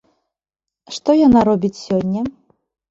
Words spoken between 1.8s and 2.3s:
сёння?